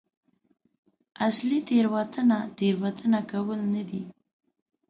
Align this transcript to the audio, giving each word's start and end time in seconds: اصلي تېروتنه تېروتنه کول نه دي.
اصلي 1.27 1.59
تېروتنه 1.67 2.39
تېروتنه 2.57 3.19
کول 3.31 3.59
نه 3.73 3.81
دي. 3.89 4.01